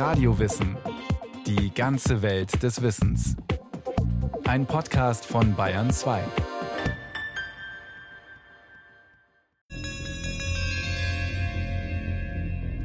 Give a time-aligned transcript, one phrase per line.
[0.00, 0.78] Radiowissen.
[1.46, 3.36] Die ganze Welt des Wissens.
[4.46, 6.22] Ein Podcast von Bayern 2.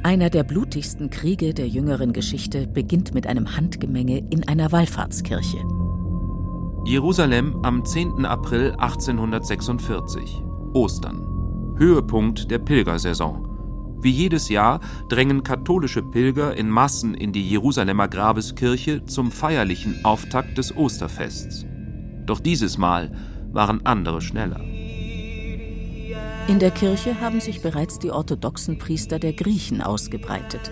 [0.04, 5.60] Einer der blutigsten Kriege der jüngeren Geschichte beginnt mit einem Handgemenge in einer Wallfahrtskirche.
[6.84, 8.26] Jerusalem am 10.
[8.26, 10.44] April 1846.
[10.74, 11.76] Ostern.
[11.78, 13.45] Höhepunkt der Pilgersaison.
[14.06, 20.60] Wie jedes Jahr drängen katholische Pilger in Massen in die Jerusalemer Grabeskirche zum feierlichen Auftakt
[20.60, 21.66] des Osterfests.
[22.28, 23.12] Doch dieses Mal
[23.52, 24.60] waren andere schneller.
[26.48, 30.72] In der Kirche haben sich bereits die orthodoxen Priester der Griechen ausgebreitet.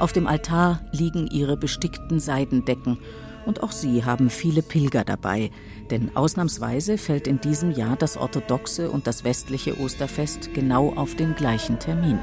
[0.00, 2.98] Auf dem Altar liegen ihre bestickten Seidendecken
[3.46, 5.52] und auch sie haben viele Pilger dabei,
[5.92, 11.36] denn ausnahmsweise fällt in diesem Jahr das orthodoxe und das westliche Osterfest genau auf den
[11.36, 12.18] gleichen Termin.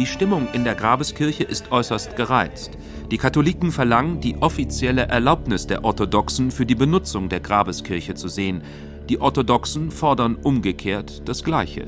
[0.00, 2.70] Die Stimmung in der Grabeskirche ist äußerst gereizt.
[3.10, 8.62] Die Katholiken verlangen, die offizielle Erlaubnis der Orthodoxen für die Benutzung der Grabeskirche zu sehen.
[9.10, 11.86] Die Orthodoxen fordern umgekehrt das Gleiche.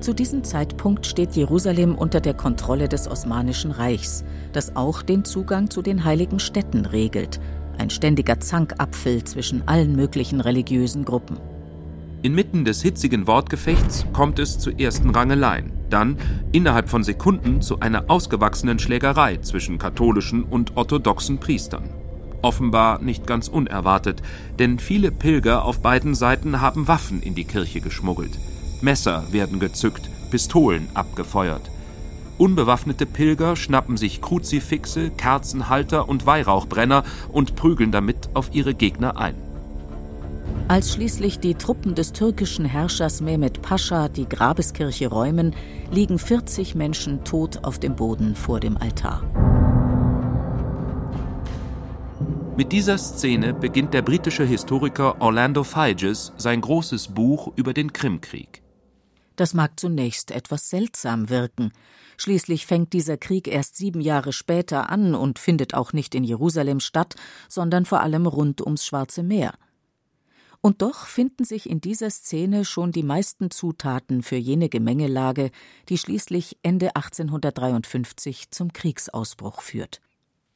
[0.00, 5.70] Zu diesem Zeitpunkt steht Jerusalem unter der Kontrolle des Osmanischen Reichs, das auch den Zugang
[5.70, 7.38] zu den heiligen Städten regelt.
[7.78, 11.36] Ein ständiger Zankapfel zwischen allen möglichen religiösen Gruppen.
[12.22, 16.18] Inmitten des hitzigen Wortgefechts kommt es zu ersten Rangeleien, dann
[16.52, 21.88] innerhalb von Sekunden zu einer ausgewachsenen Schlägerei zwischen katholischen und orthodoxen Priestern.
[22.42, 24.20] Offenbar nicht ganz unerwartet,
[24.58, 28.38] denn viele Pilger auf beiden Seiten haben Waffen in die Kirche geschmuggelt.
[28.82, 31.70] Messer werden gezückt, Pistolen abgefeuert.
[32.36, 39.36] Unbewaffnete Pilger schnappen sich Kruzifixe, Kerzenhalter und Weihrauchbrenner und prügeln damit auf ihre Gegner ein.
[40.66, 45.54] Als schließlich die Truppen des türkischen Herrschers Mehmet Pascha die Grabeskirche räumen,
[45.90, 49.22] liegen 40 Menschen tot auf dem Boden vor dem Altar.
[52.56, 58.62] Mit dieser Szene beginnt der britische Historiker Orlando Figes sein großes Buch über den Krimkrieg.
[59.36, 61.72] Das mag zunächst etwas seltsam wirken.
[62.16, 66.80] Schließlich fängt dieser Krieg erst sieben Jahre später an und findet auch nicht in Jerusalem
[66.80, 67.16] statt,
[67.50, 69.52] sondern vor allem rund ums Schwarze Meer.
[70.64, 75.50] Und doch finden sich in dieser Szene schon die meisten Zutaten für jene Gemengelage,
[75.90, 80.00] die schließlich Ende 1853 zum Kriegsausbruch führt.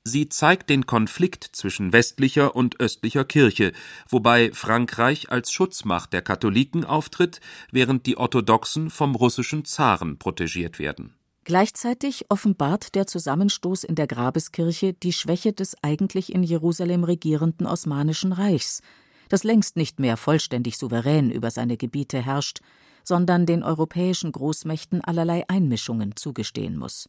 [0.05, 3.73] Sie zeigt den Konflikt zwischen westlicher und östlicher Kirche,
[4.09, 11.13] wobei Frankreich als Schutzmacht der Katholiken auftritt, während die Orthodoxen vom russischen Zaren protegiert werden.
[11.45, 18.33] Gleichzeitig offenbart der Zusammenstoß in der Grabeskirche die Schwäche des eigentlich in Jerusalem regierenden Osmanischen
[18.33, 18.81] Reichs,
[19.29, 22.61] das längst nicht mehr vollständig souverän über seine Gebiete herrscht,
[23.05, 27.09] sondern den europäischen Großmächten allerlei Einmischungen zugestehen muss.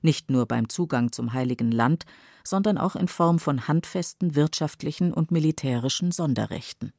[0.00, 2.04] Nicht nur beim Zugang zum Heiligen Land,
[2.44, 6.92] sondern auch in Form von handfesten wirtschaftlichen und militärischen Sonderrechten.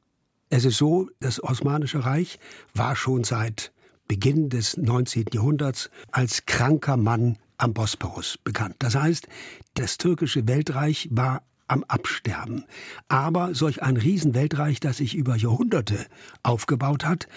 [0.48, 2.38] Es ist so, das Osmanische Reich
[2.74, 3.72] war schon seit
[4.08, 5.26] Beginn des 19.
[5.32, 8.76] Jahrhunderts als kranker Mann am Bosporus bekannt.
[8.78, 9.26] Das heißt,
[9.74, 12.64] das türkische Weltreich war am Absterben.
[13.08, 16.06] Aber solch ein Riesenweltreich, das sich über Jahrhunderte
[16.42, 17.28] aufgebaut hat,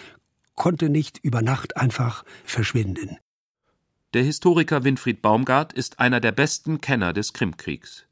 [0.55, 3.17] konnte nicht über Nacht einfach verschwinden.
[4.13, 8.07] Der Historiker Winfried Baumgart ist einer der besten Kenner des Krimkriegs.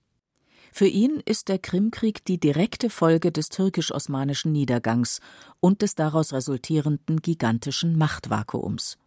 [0.72, 5.22] Für ihn ist der Krimkrieg die direkte Folge des türkisch-osmanischen Niedergangs
[5.62, 8.98] und des daraus resultierenden gigantischen Machtvakuums.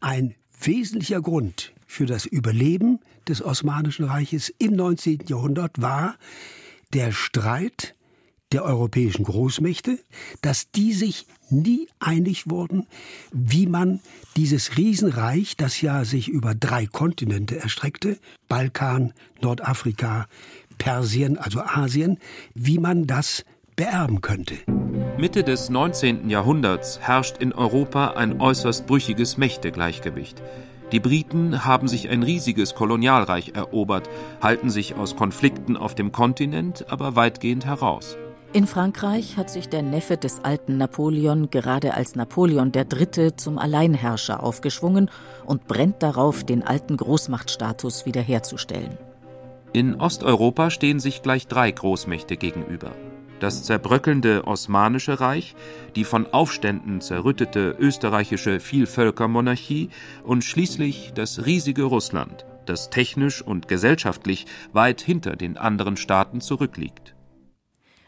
[0.00, 2.98] Ein wesentlicher Grund für das Überleben
[3.28, 5.24] des Osmanischen Reiches im 19.
[5.26, 6.16] Jahrhundert war
[6.92, 7.94] der Streit
[8.52, 9.98] der europäischen Großmächte,
[10.40, 12.86] dass die sich nie einig wurden,
[13.32, 14.00] wie man
[14.36, 18.18] dieses Riesenreich, das ja sich über drei Kontinente erstreckte,
[18.48, 20.28] Balkan, Nordafrika,
[20.78, 22.18] Persien, also Asien,
[22.54, 23.44] wie man das
[23.76, 24.54] beerben könnte.
[25.18, 26.28] Mitte des 19.
[26.30, 30.42] Jahrhunderts herrscht in Europa ein äußerst brüchiges Mächtegleichgewicht.
[30.94, 34.08] Die Briten haben sich ein riesiges Kolonialreich erobert,
[34.40, 38.16] halten sich aus Konflikten auf dem Kontinent aber weitgehend heraus.
[38.52, 43.34] In Frankreich hat sich der Neffe des alten Napoleon gerade als Napoleon III.
[43.34, 45.10] zum Alleinherrscher aufgeschwungen
[45.44, 48.96] und brennt darauf, den alten Großmachtstatus wiederherzustellen.
[49.72, 52.92] In Osteuropa stehen sich gleich drei Großmächte gegenüber
[53.44, 55.54] das zerbröckelnde Osmanische Reich,
[55.96, 59.90] die von Aufständen zerrüttete österreichische Vielvölkermonarchie
[60.22, 67.14] und schließlich das riesige Russland, das technisch und gesellschaftlich weit hinter den anderen Staaten zurückliegt.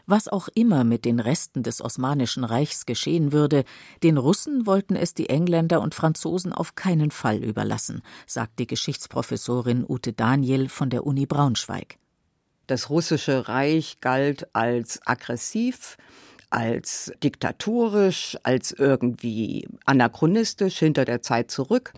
[0.07, 3.63] Was auch immer mit den Resten des Osmanischen Reichs geschehen würde,
[4.01, 9.85] den Russen wollten es die Engländer und Franzosen auf keinen Fall überlassen, sagt die Geschichtsprofessorin
[9.87, 11.99] Ute Daniel von der Uni Braunschweig.
[12.67, 15.97] Das russische Reich galt als aggressiv,
[16.49, 21.93] als diktatorisch, als irgendwie anachronistisch hinter der Zeit zurück.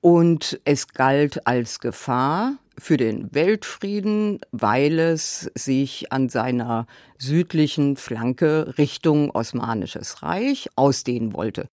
[0.00, 6.86] Und es galt als Gefahr für den Weltfrieden, weil es sich an seiner
[7.18, 11.68] südlichen Flanke Richtung Osmanisches Reich ausdehnen wollte.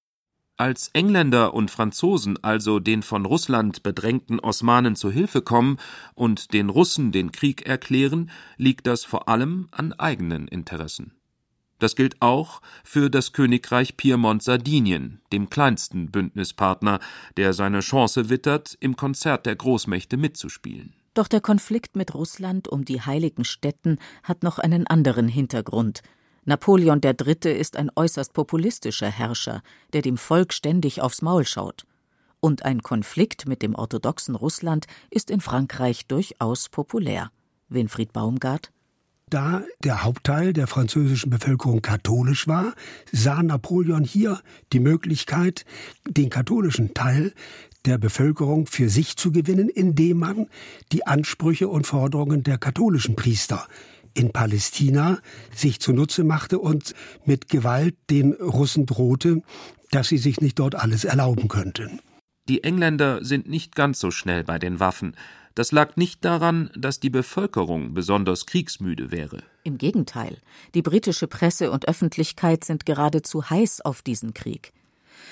[0.58, 5.78] Als Engländer und Franzosen also den von Russland bedrängten Osmanen zu Hilfe kommen
[6.14, 11.12] und den Russen den Krieg erklären, liegt das vor allem an eigenen Interessen.
[11.80, 17.02] Das gilt auch für das Königreich Piemont-Sardinien, dem kleinsten Bündnispartner,
[17.36, 20.94] der seine Chance wittert, im Konzert der Großmächte mitzuspielen.
[21.16, 26.02] Doch der Konflikt mit Russland um die heiligen Stätten hat noch einen anderen Hintergrund.
[26.48, 27.58] Napoleon III.
[27.58, 29.64] ist ein äußerst populistischer Herrscher,
[29.94, 31.86] der dem Volk ständig aufs Maul schaut.
[32.40, 37.32] Und ein Konflikt mit dem orthodoxen Russland ist in Frankreich durchaus populär.
[37.68, 38.72] Winfried Baumgart
[39.28, 42.76] da der Hauptteil der französischen Bevölkerung katholisch war,
[43.12, 44.40] sah Napoleon hier
[44.72, 45.66] die Möglichkeit,
[46.08, 47.34] den katholischen Teil
[47.86, 50.48] der Bevölkerung für sich zu gewinnen, indem man
[50.92, 53.68] die Ansprüche und Forderungen der katholischen Priester
[54.16, 55.20] in Palästina
[55.54, 56.96] sich zunutze machte und
[57.26, 59.44] mit Gewalt den Russen drohte,
[59.92, 62.00] dass sie sich nicht dort alles erlauben könnten.
[62.48, 65.16] Die Engländer sind nicht ganz so schnell bei den Waffen.
[65.54, 69.42] Das lag nicht daran, dass die Bevölkerung besonders kriegsmüde wäre.
[69.64, 70.38] Im Gegenteil,
[70.74, 74.74] die britische Presse und Öffentlichkeit sind geradezu heiß auf diesen Krieg.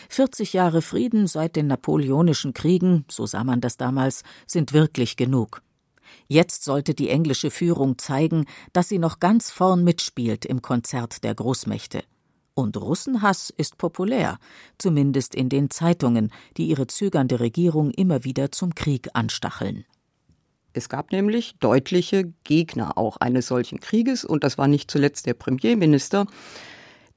[0.09, 5.61] 40 Jahre Frieden seit den Napoleonischen Kriegen, so sah man das damals, sind wirklich genug.
[6.27, 11.35] Jetzt sollte die englische Führung zeigen, dass sie noch ganz vorn mitspielt im Konzert der
[11.35, 12.03] Großmächte.
[12.55, 14.37] Und Russenhass ist populär,
[14.77, 19.85] zumindest in den Zeitungen, die ihre zögernde Regierung immer wieder zum Krieg anstacheln.
[20.73, 25.35] Es gab nämlich deutliche Gegner auch eines solchen Krieges und das war nicht zuletzt der
[25.35, 26.25] Premierminister,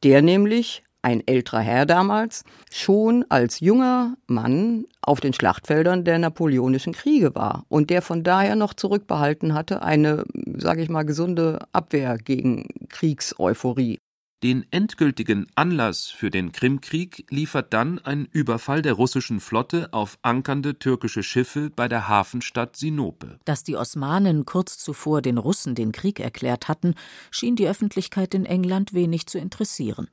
[0.02, 6.92] der nämlich ein älterer Herr damals, schon als junger Mann auf den Schlachtfeldern der napoleonischen
[6.92, 10.24] Kriege war und der von daher noch zurückbehalten hatte, eine,
[10.56, 14.00] sage ich mal, gesunde Abwehr gegen Kriegseuphorie.
[14.42, 20.78] Den endgültigen Anlass für den Krimkrieg liefert dann ein Überfall der russischen Flotte auf ankernde
[20.80, 23.38] türkische Schiffe bei der Hafenstadt Sinope.
[23.44, 26.96] Dass die Osmanen kurz zuvor den Russen den Krieg erklärt hatten,
[27.30, 30.08] schien die Öffentlichkeit in England wenig zu interessieren.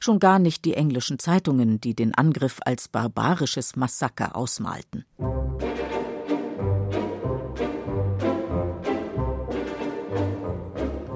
[0.00, 5.04] Schon gar nicht die englischen Zeitungen, die den Angriff als barbarisches Massaker ausmalten.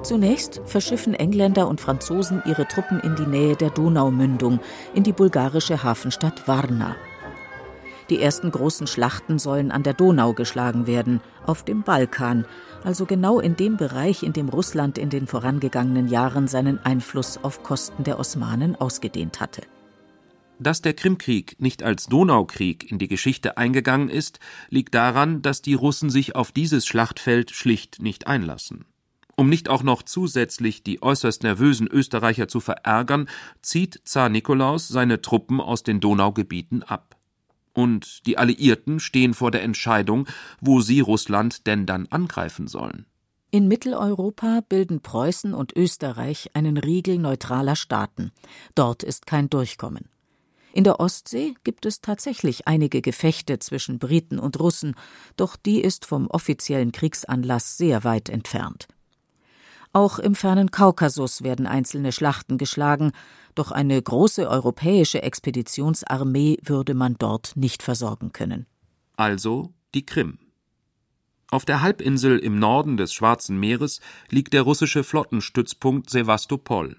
[0.03, 4.59] Zunächst verschiffen Engländer und Franzosen ihre Truppen in die Nähe der Donaumündung,
[4.93, 6.95] in die bulgarische Hafenstadt Varna.
[8.09, 12.45] Die ersten großen Schlachten sollen an der Donau geschlagen werden, auf dem Balkan,
[12.83, 17.63] also genau in dem Bereich, in dem Russland in den vorangegangenen Jahren seinen Einfluss auf
[17.63, 19.61] Kosten der Osmanen ausgedehnt hatte.
[20.59, 24.39] Dass der Krimkrieg nicht als Donaukrieg in die Geschichte eingegangen ist,
[24.69, 28.85] liegt daran, dass die Russen sich auf dieses Schlachtfeld schlicht nicht einlassen.
[29.35, 33.27] Um nicht auch noch zusätzlich die äußerst nervösen Österreicher zu verärgern,
[33.61, 37.17] zieht Zar Nikolaus seine Truppen aus den Donaugebieten ab.
[37.73, 40.27] Und die Alliierten stehen vor der Entscheidung,
[40.61, 43.05] wo sie Russland denn dann angreifen sollen.
[43.49, 48.31] In Mitteleuropa bilden Preußen und Österreich einen Riegel neutraler Staaten.
[48.73, 50.09] Dort ist kein Durchkommen.
[50.73, 54.95] In der Ostsee gibt es tatsächlich einige Gefechte zwischen Briten und Russen,
[55.37, 58.87] doch die ist vom offiziellen Kriegsanlass sehr weit entfernt.
[59.95, 63.11] Auch im fernen Kaukasus werden einzelne Schlachten geschlagen,
[63.53, 68.65] doch eine große europäische Expeditionsarmee würde man dort nicht versorgen können.
[69.15, 70.39] Also die Krim.
[71.51, 76.97] Auf der Halbinsel im Norden des Schwarzen Meeres liegt der russische Flottenstützpunkt Sevastopol.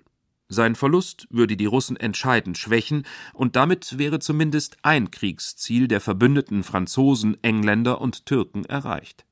[0.48, 6.62] Sein Verlust würde die Russen entscheidend schwächen, und damit wäre zumindest ein Kriegsziel der verbündeten
[6.62, 9.24] Franzosen, Engländer und Türken erreicht.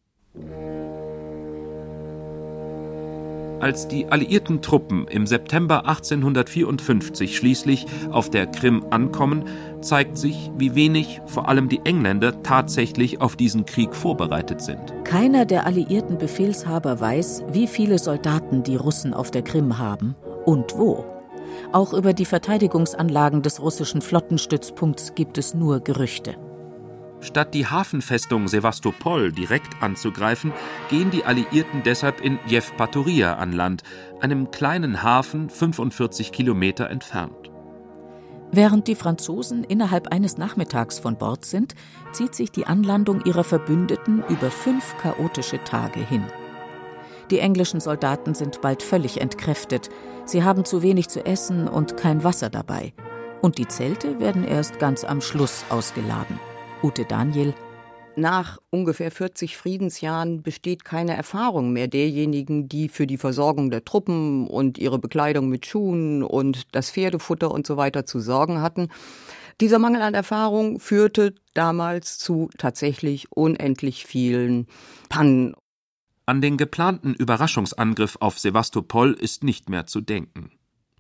[3.63, 9.45] Als die alliierten Truppen im September 1854 schließlich auf der Krim ankommen,
[9.81, 14.93] zeigt sich, wie wenig vor allem die Engländer tatsächlich auf diesen Krieg vorbereitet sind.
[15.05, 20.77] Keiner der alliierten Befehlshaber weiß, wie viele Soldaten die Russen auf der Krim haben und
[20.77, 21.05] wo.
[21.71, 26.35] Auch über die Verteidigungsanlagen des russischen Flottenstützpunkts gibt es nur Gerüchte.
[27.23, 30.53] Statt die Hafenfestung Sevastopol direkt anzugreifen,
[30.91, 33.85] gehen die Alliierten deshalb in Jewpatoria an Land,
[34.21, 37.53] einem kleinen Hafen 45 Kilometer entfernt.
[38.51, 41.75] Während die Franzosen innerhalb eines Nachmittags von Bord sind,
[42.11, 46.25] zieht sich die Anlandung ihrer Verbündeten über fünf chaotische Tage hin.
[47.31, 49.91] Die englischen Soldaten sind bald völlig entkräftet,
[50.27, 52.93] sie haben zu wenig zu essen und kein Wasser dabei.
[53.41, 56.39] Und die Zelte werden erst ganz am Schluss ausgeladen.
[56.83, 57.55] Ute Daniel.
[58.17, 64.47] Nach ungefähr 40 Friedensjahren besteht keine Erfahrung mehr derjenigen, die für die Versorgung der Truppen
[64.47, 68.89] und ihre Bekleidung mit Schuhen und das Pferdefutter und so weiter zu sorgen hatten.
[69.61, 74.67] Dieser Mangel an Erfahrung führte damals zu tatsächlich unendlich vielen
[75.09, 75.55] Pannen.
[76.27, 80.51] An den geplanten Überraschungsangriff auf Sevastopol ist nicht mehr zu denken.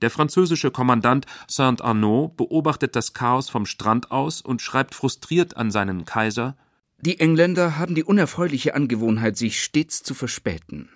[0.03, 6.05] Der französische Kommandant Saint-Arnaud beobachtet das Chaos vom Strand aus und schreibt frustriert an seinen
[6.05, 6.57] Kaiser
[7.01, 10.91] Die Engländer haben die unerfreuliche Angewohnheit, sich stets zu verspäten.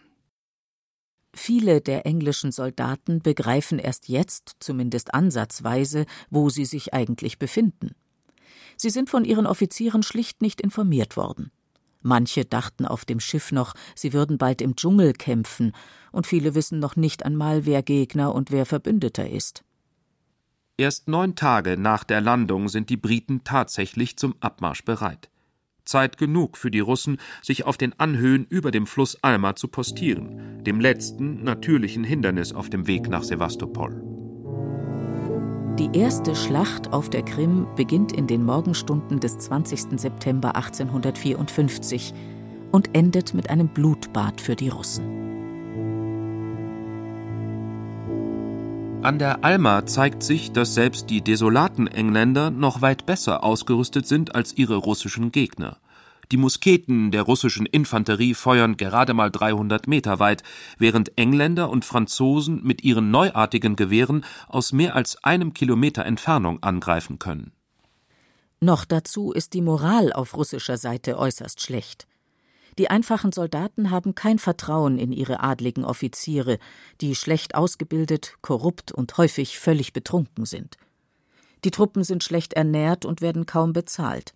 [1.35, 7.95] Viele der englischen Soldaten begreifen erst jetzt, zumindest ansatzweise, wo sie sich eigentlich befinden.
[8.77, 11.53] Sie sind von ihren Offizieren schlicht nicht informiert worden.
[12.07, 15.73] Manche dachten auf dem Schiff noch, sie würden bald im Dschungel kämpfen,
[16.13, 19.65] und viele wissen noch nicht einmal, wer Gegner und wer Verbündeter ist.
[20.77, 25.31] Erst neun Tage nach der Landung sind die Briten tatsächlich zum Abmarsch bereit.
[25.85, 30.63] Zeit genug für die Russen, sich auf den Anhöhen über dem Fluss Alma zu postieren,
[30.63, 34.26] dem letzten natürlichen Hindernis auf dem Weg nach Sevastopol.
[35.79, 40.01] Die erste Schlacht auf der Krim beginnt in den Morgenstunden des 20.
[40.01, 42.15] September 1854
[42.73, 45.05] und endet mit einem Blutbad für die Russen.
[49.03, 54.35] An der Alma zeigt sich, dass selbst die desolaten Engländer noch weit besser ausgerüstet sind
[54.35, 55.77] als ihre russischen Gegner.
[56.33, 60.43] Die Musketen der russischen Infanterie feuern gerade mal 300 Meter weit,
[60.77, 67.21] während Engländer und Franzosen mit ihren neuartigen Gewehren aus mehr als einem Kilometer Entfernung angreifen
[67.21, 67.53] können.
[68.61, 72.09] Noch dazu ist die Moral auf russischer Seite äußerst schlecht.
[72.79, 76.59] Die einfachen Soldaten haben kein Vertrauen in ihre adligen Offiziere,
[77.01, 80.77] die schlecht ausgebildet, korrupt und häufig völlig betrunken sind.
[81.65, 84.35] Die Truppen sind schlecht ernährt und werden kaum bezahlt.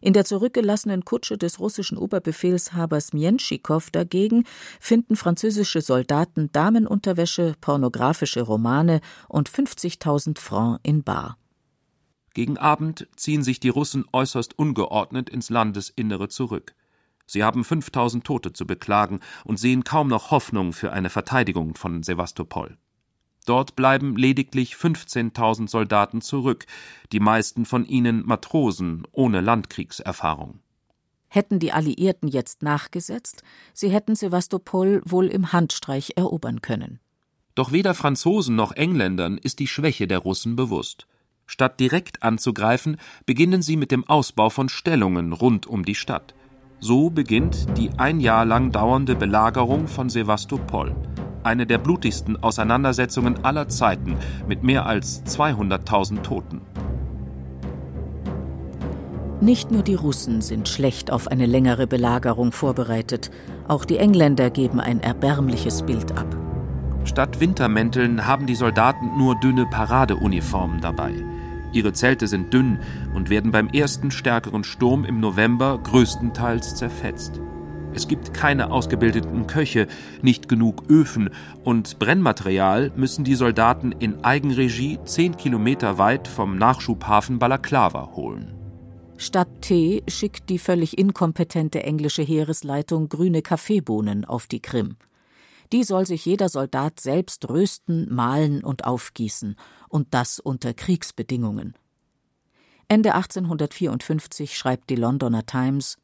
[0.00, 4.44] In der zurückgelassenen Kutsche des russischen Oberbefehlshabers Mjenschikow dagegen
[4.78, 11.38] finden französische Soldaten Damenunterwäsche, pornografische Romane und 50.000 Francs in Bar.
[12.34, 16.74] Gegen Abend ziehen sich die Russen äußerst ungeordnet ins Landesinnere zurück.
[17.24, 22.02] Sie haben 5000 Tote zu beklagen und sehen kaum noch Hoffnung für eine Verteidigung von
[22.02, 22.76] Sevastopol.
[23.46, 26.66] Dort bleiben lediglich 15.000 Soldaten zurück,
[27.12, 30.58] die meisten von ihnen Matrosen ohne Landkriegserfahrung.
[31.28, 36.98] Hätten die Alliierten jetzt nachgesetzt, sie hätten Sevastopol wohl im Handstreich erobern können.
[37.54, 41.06] Doch weder Franzosen noch Engländern ist die Schwäche der Russen bewusst.
[41.46, 46.34] Statt direkt anzugreifen, beginnen sie mit dem Ausbau von Stellungen rund um die Stadt.
[46.80, 50.94] So beginnt die ein Jahr lang dauernde Belagerung von Sevastopol
[51.46, 56.60] eine der blutigsten Auseinandersetzungen aller Zeiten mit mehr als 200.000 Toten.
[59.40, 63.30] Nicht nur die Russen sind schlecht auf eine längere Belagerung vorbereitet,
[63.68, 66.26] auch die Engländer geben ein erbärmliches Bild ab.
[67.04, 71.12] Statt Wintermänteln haben die Soldaten nur dünne Paradeuniformen dabei.
[71.72, 72.78] Ihre Zelte sind dünn
[73.14, 77.40] und werden beim ersten stärkeren Sturm im November größtenteils zerfetzt.
[77.96, 79.86] Es gibt keine ausgebildeten Köche,
[80.20, 81.30] nicht genug Öfen
[81.64, 88.52] und Brennmaterial müssen die Soldaten in Eigenregie zehn Kilometer weit vom Nachschubhafen Balaklava holen.
[89.16, 94.96] Statt Tee schickt die völlig inkompetente englische Heeresleitung grüne Kaffeebohnen auf die Krim.
[95.72, 99.56] Die soll sich jeder Soldat selbst rösten, mahlen und aufgießen,
[99.88, 101.72] und das unter Kriegsbedingungen.
[102.88, 105.96] Ende 1854 schreibt die Londoner Times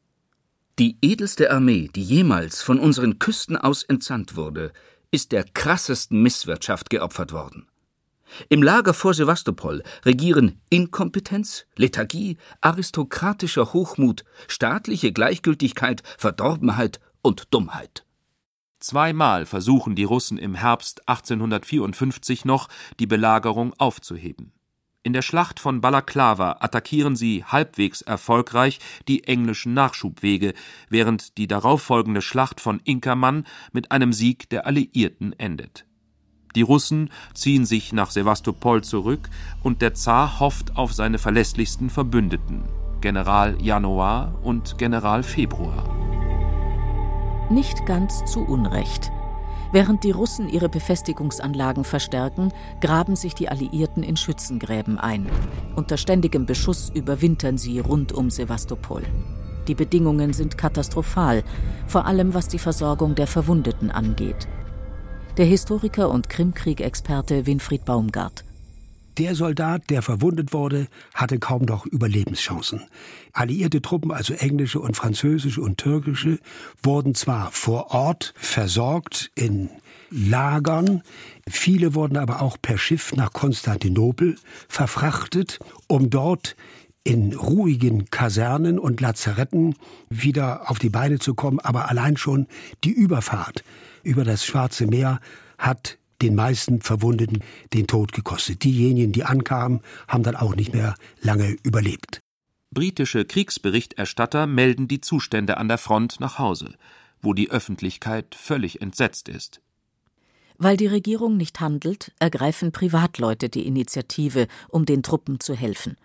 [0.79, 4.71] die edelste Armee, die jemals von unseren Küsten aus entsandt wurde,
[5.11, 7.67] ist der krassesten Misswirtschaft geopfert worden.
[8.49, 18.05] Im Lager vor Sevastopol regieren Inkompetenz, Lethargie, aristokratischer Hochmut, staatliche Gleichgültigkeit, Verdorbenheit und Dummheit.
[18.79, 22.67] Zweimal versuchen die Russen im Herbst 1854 noch,
[22.99, 24.51] die Belagerung aufzuheben.
[25.05, 28.79] In der Schlacht von Balaklava attackieren sie halbwegs erfolgreich
[29.09, 30.53] die englischen Nachschubwege,
[30.89, 35.85] während die darauffolgende Schlacht von Inkermann mit einem Sieg der Alliierten endet.
[36.55, 39.29] Die Russen ziehen sich nach Sevastopol zurück
[39.61, 42.63] und der Zar hofft auf seine verlässlichsten Verbündeten,
[43.01, 45.83] General Januar und General Februar.
[47.49, 49.11] Nicht ganz zu Unrecht.
[49.73, 55.27] Während die Russen ihre Befestigungsanlagen verstärken, graben sich die Alliierten in Schützengräben ein.
[55.75, 59.01] Unter ständigem Beschuss überwintern sie rund um Sevastopol.
[59.67, 61.43] Die Bedingungen sind katastrophal,
[61.87, 64.47] vor allem was die Versorgung der Verwundeten angeht.
[65.37, 68.45] Der Historiker und Krimkrieg-Experte Winfried Baumgart.
[69.17, 72.81] Der Soldat, der verwundet wurde, hatte kaum noch Überlebenschancen.
[73.31, 76.39] Alliierte Truppen, also englische und französische und türkische,
[76.81, 79.69] wurden zwar vor Ort versorgt in
[80.09, 81.03] Lagern,
[81.47, 84.35] viele wurden aber auch per Schiff nach Konstantinopel
[84.67, 86.55] verfrachtet, um dort
[87.03, 89.75] in ruhigen Kasernen und Lazaretten
[90.09, 92.47] wieder auf die Beine zu kommen, aber allein schon
[92.83, 93.63] die Überfahrt
[94.03, 95.19] über das Schwarze Meer
[95.57, 98.63] hat den meisten Verwundeten den Tod gekostet.
[98.63, 102.21] Diejenigen, die ankamen, haben dann auch nicht mehr lange überlebt.
[102.71, 106.73] Britische Kriegsberichterstatter melden die Zustände an der Front nach Hause,
[107.21, 109.61] wo die Öffentlichkeit völlig entsetzt ist.
[110.57, 115.97] Weil die Regierung nicht handelt, ergreifen Privatleute die Initiative, um den Truppen zu helfen.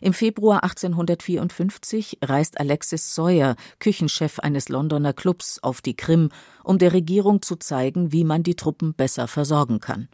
[0.00, 6.30] Im Februar 1854 reist Alexis Sawyer, Küchenchef eines Londoner Clubs, auf die Krim,
[6.64, 10.08] um der Regierung zu zeigen, wie man die Truppen besser versorgen kann.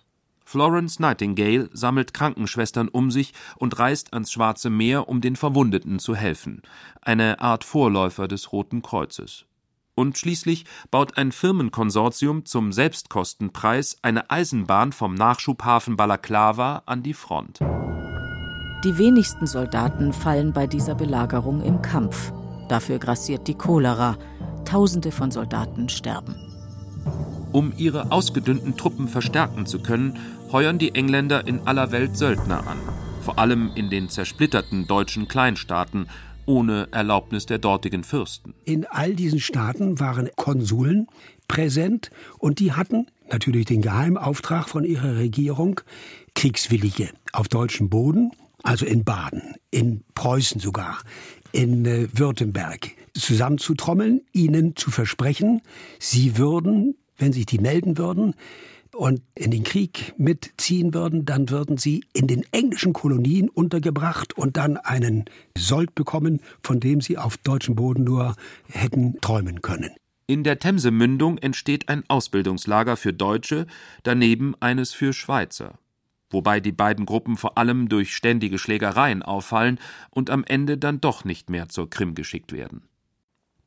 [0.44, 6.14] Florence Nightingale sammelt Krankenschwestern um sich und reist ans Schwarze Meer, um den Verwundeten zu
[6.14, 6.62] helfen,
[7.00, 9.46] eine Art Vorläufer des Roten Kreuzes.
[9.94, 17.60] Und schließlich baut ein Firmenkonsortium zum Selbstkostenpreis eine Eisenbahn vom Nachschubhafen Balaklava an die Front.
[18.84, 22.32] Die wenigsten Soldaten fallen bei dieser Belagerung im Kampf.
[22.68, 24.18] Dafür grassiert die Cholera.
[24.64, 26.34] Tausende von Soldaten sterben.
[27.52, 30.18] Um ihre ausgedünnten Truppen verstärken zu können,
[30.50, 32.78] heuern die Engländer in aller Welt Söldner an,
[33.20, 36.08] vor allem in den zersplitterten deutschen Kleinstaaten,
[36.44, 38.52] ohne Erlaubnis der dortigen Fürsten.
[38.64, 41.06] In all diesen Staaten waren Konsuln
[41.46, 45.80] präsent und die hatten natürlich den Geheimauftrag von ihrer Regierung,
[46.34, 50.98] Kriegswillige auf deutschem Boden also in Baden, in Preußen sogar,
[51.52, 55.62] in äh, Württemberg, zusammenzutrommeln, ihnen zu versprechen,
[55.98, 58.34] sie würden, wenn sich die melden würden,
[58.94, 64.56] und in den Krieg mitziehen würden, dann würden sie in den englischen Kolonien untergebracht und
[64.56, 65.24] dann einen
[65.56, 68.36] Sold bekommen, von dem sie auf deutschem Boden nur
[68.68, 69.90] hätten träumen können.
[70.26, 73.66] In der Themsemündung entsteht ein Ausbildungslager für Deutsche,
[74.02, 75.78] daneben eines für Schweizer
[76.32, 79.78] wobei die beiden Gruppen vor allem durch ständige Schlägereien auffallen
[80.10, 82.88] und am Ende dann doch nicht mehr zur Krim geschickt werden.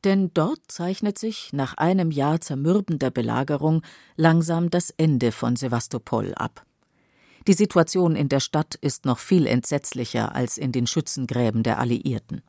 [0.04, 3.82] Denn dort zeichnet sich nach einem Jahr zermürbender Belagerung
[4.16, 6.64] langsam das Ende von Sevastopol ab.
[7.46, 12.42] Die Situation in der Stadt ist noch viel entsetzlicher als in den Schützengräben der Alliierten.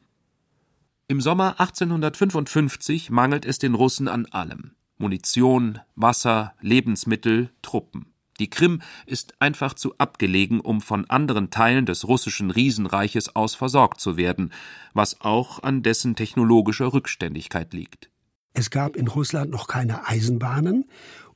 [1.08, 8.14] Im Sommer 1855 mangelt es den Russen an allem Munition, Wasser, Lebensmittel, Truppen.
[8.40, 14.00] Die Krim ist einfach zu abgelegen, um von anderen Teilen des russischen Riesenreiches aus versorgt
[14.00, 14.54] zu werden,
[14.94, 18.10] was auch an dessen technologischer Rückständigkeit liegt.
[18.54, 20.86] Es gab in Russland noch keine Eisenbahnen,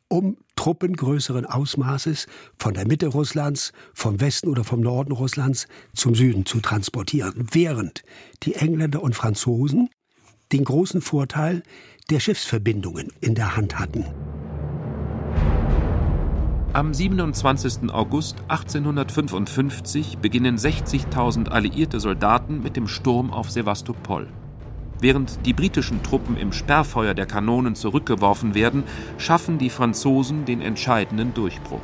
[0.08, 6.16] um Truppen größeren Ausmaßes von der Mitte Russlands, vom Westen oder vom Norden Russlands zum
[6.16, 8.04] Süden zu transportieren, während
[8.44, 9.90] die Engländer und Franzosen
[10.52, 11.64] den großen Vorteil
[12.10, 14.06] der Schiffsverbindungen in der Hand hatten.
[16.74, 17.92] Am 27.
[17.92, 24.28] August 1855 beginnen 60.000 alliierte Soldaten mit dem Sturm auf Sevastopol.
[25.02, 28.86] Während die britischen Truppen im Sperrfeuer der Kanonen zurückgeworfen werden,
[29.18, 31.82] schaffen die Franzosen den entscheidenden Durchbruch.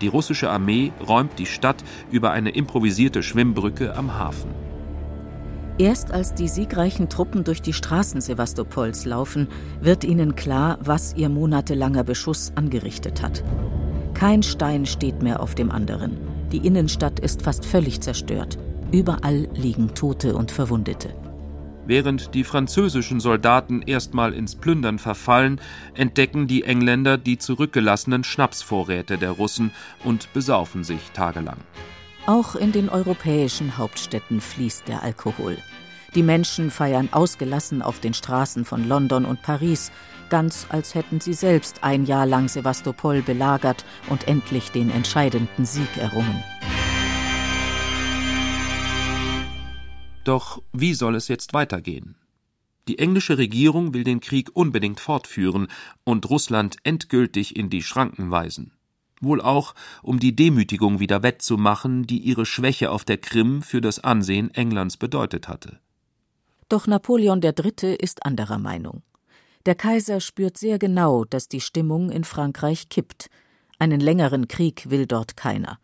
[0.00, 4.50] Die russische Armee räumt die Stadt über eine improvisierte Schwimmbrücke am Hafen.
[5.78, 9.46] Erst als die siegreichen Truppen durch die Straßen Sevastopols laufen,
[9.80, 13.44] wird ihnen klar, was ihr monatelanger Beschuss angerichtet hat.
[14.18, 16.18] Kein Stein steht mehr auf dem anderen.
[16.50, 18.58] Die Innenstadt ist fast völlig zerstört.
[18.90, 21.14] Überall liegen Tote und Verwundete.
[21.86, 25.60] Während die französischen Soldaten erstmal ins Plündern verfallen,
[25.94, 29.70] entdecken die Engländer die zurückgelassenen Schnapsvorräte der Russen
[30.02, 31.58] und besaufen sich tagelang.
[32.26, 35.58] Auch in den europäischen Hauptstädten fließt der Alkohol.
[36.14, 39.92] Die Menschen feiern ausgelassen auf den Straßen von London und Paris,
[40.30, 45.96] ganz als hätten sie selbst ein Jahr lang Sevastopol belagert und endlich den entscheidenden Sieg
[45.96, 46.42] errungen.
[50.24, 52.16] Doch wie soll es jetzt weitergehen?
[52.86, 55.68] Die englische Regierung will den Krieg unbedingt fortführen
[56.04, 58.72] und Russland endgültig in die Schranken weisen.
[59.20, 63.98] Wohl auch, um die Demütigung wieder wettzumachen, die ihre Schwäche auf der Krim für das
[64.04, 65.80] Ansehen Englands bedeutet hatte.
[66.68, 67.94] Doch Napoleon III.
[67.94, 69.02] ist anderer Meinung.
[69.64, 73.30] Der Kaiser spürt sehr genau, dass die Stimmung in Frankreich kippt.
[73.78, 75.78] Einen längeren Krieg will dort keiner.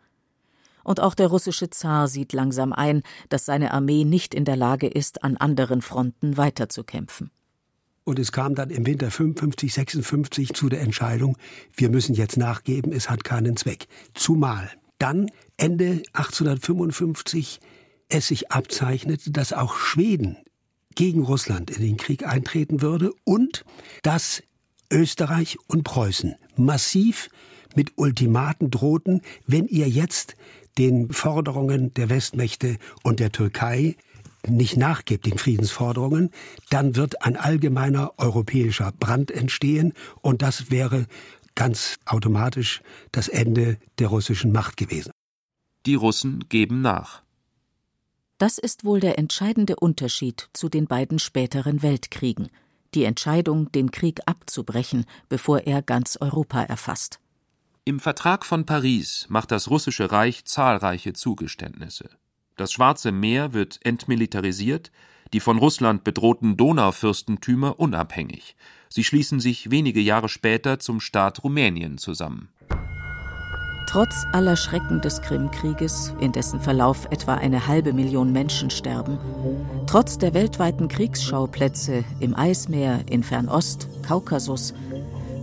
[0.83, 4.87] Und auch der russische Zar sieht langsam ein, dass seine Armee nicht in der Lage
[4.87, 7.31] ist, an anderen Fronten weiterzukämpfen.
[8.03, 11.37] Und es kam dann im Winter 55, 56 zu der Entscheidung,
[11.75, 13.87] wir müssen jetzt nachgeben, es hat keinen Zweck.
[14.13, 14.69] Zumal
[14.99, 17.59] dann Ende 1855
[18.07, 20.37] es sich abzeichnete, dass auch Schweden
[20.95, 23.65] gegen Russland in den Krieg eintreten würde und
[24.01, 24.41] dass
[24.91, 27.29] Österreich und Preußen massiv
[27.75, 30.35] mit Ultimaten drohten, wenn ihr jetzt
[30.77, 33.95] den Forderungen der Westmächte und der Türkei
[34.47, 36.29] nicht nachgibt, den Friedensforderungen,
[36.69, 41.07] dann wird ein allgemeiner europäischer Brand entstehen und das wäre
[41.55, 42.81] ganz automatisch
[43.11, 45.11] das Ende der russischen Macht gewesen.
[45.85, 47.24] Die Russen geben nach.
[48.37, 52.49] Das ist wohl der entscheidende Unterschied zu den beiden späteren Weltkriegen,
[52.93, 57.19] die Entscheidung, den Krieg abzubrechen, bevor er ganz Europa erfasst.
[57.85, 62.09] Im Vertrag von Paris macht das russische Reich zahlreiche Zugeständnisse.
[62.57, 64.91] Das Schwarze Meer wird entmilitarisiert,
[65.33, 68.55] die von Russland bedrohten Donaufürstentümer unabhängig.
[68.89, 72.49] Sie schließen sich wenige Jahre später zum Staat Rumänien zusammen.
[73.87, 79.17] Trotz aller Schrecken des Krimkrieges, in dessen Verlauf etwa eine halbe Million Menschen sterben,
[79.87, 84.73] trotz der weltweiten Kriegsschauplätze im Eismeer, in Fernost, Kaukasus,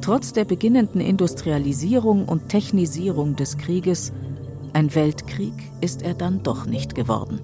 [0.00, 4.12] trotz der beginnenden Industrialisierung und Technisierung des Krieges,
[4.72, 7.40] ein Weltkrieg ist er dann doch nicht geworden.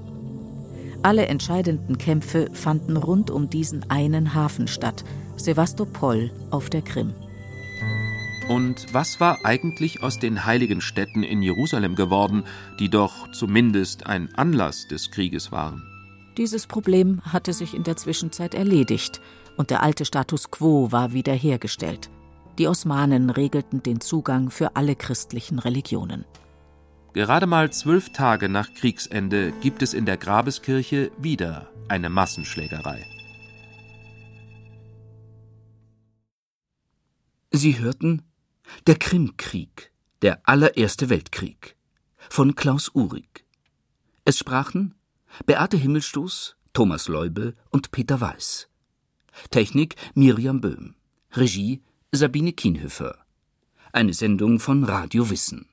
[1.03, 5.05] Alle entscheidenden Kämpfe fanden rund um diesen einen Hafen statt,
[5.37, 7.15] Sevastopol auf der Krim.
[8.49, 12.45] Und was war eigentlich aus den heiligen Städten in Jerusalem geworden,
[12.79, 15.83] die doch zumindest ein Anlass des Krieges waren?
[16.39, 19.21] Dieses Problem hatte sich in der Zwischenzeit erledigt
[19.59, 22.09] und der alte Status quo war wiederhergestellt.
[22.59, 26.25] Die Osmanen regelten den Zugang für alle christlichen Religionen.
[27.13, 33.05] Gerade mal zwölf Tage nach Kriegsende gibt es in der Grabeskirche wieder eine Massenschlägerei.
[37.51, 38.23] Sie hörten
[38.87, 41.77] Der Krimkrieg, der allererste Weltkrieg
[42.29, 43.45] von Klaus Uhrig.
[44.25, 44.95] Es sprachen
[45.47, 48.69] Beate Himmelstoß, Thomas Leubel und Peter Weiß.
[49.51, 50.95] Technik Miriam Böhm.
[51.33, 53.19] Regie Sabine Kienhöfer.
[53.93, 55.69] Eine Sendung von Radio Wissen.